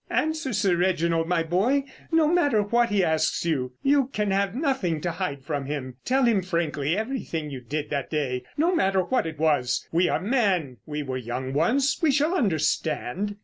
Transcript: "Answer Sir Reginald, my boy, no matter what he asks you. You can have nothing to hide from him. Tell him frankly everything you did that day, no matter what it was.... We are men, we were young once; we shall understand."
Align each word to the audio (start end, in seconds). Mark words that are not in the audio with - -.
"Answer 0.09 0.51
Sir 0.51 0.77
Reginald, 0.77 1.27
my 1.27 1.43
boy, 1.43 1.83
no 2.11 2.27
matter 2.27 2.63
what 2.63 2.89
he 2.89 3.03
asks 3.03 3.45
you. 3.45 3.73
You 3.83 4.07
can 4.07 4.31
have 4.31 4.55
nothing 4.55 4.99
to 5.01 5.11
hide 5.11 5.43
from 5.43 5.67
him. 5.67 5.97
Tell 6.05 6.23
him 6.23 6.41
frankly 6.41 6.97
everything 6.97 7.51
you 7.51 7.61
did 7.61 7.91
that 7.91 8.09
day, 8.09 8.43
no 8.57 8.73
matter 8.73 9.03
what 9.03 9.27
it 9.27 9.37
was.... 9.37 9.87
We 9.91 10.09
are 10.09 10.19
men, 10.19 10.77
we 10.87 11.03
were 11.03 11.17
young 11.17 11.53
once; 11.53 12.01
we 12.01 12.09
shall 12.09 12.33
understand." 12.33 13.35